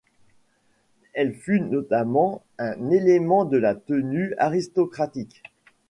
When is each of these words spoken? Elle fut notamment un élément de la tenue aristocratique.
Elle 1.13 1.35
fut 1.35 1.61
notamment 1.61 2.41
un 2.57 2.89
élément 2.89 3.45
de 3.45 3.57
la 3.59 3.75
tenue 3.75 4.33
aristocratique. 4.39 5.43